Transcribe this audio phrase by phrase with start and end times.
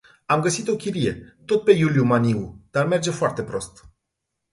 [0.25, 3.85] Am găsit o chirie, tot pe Iuliu Maniu, dar merge foarte prost.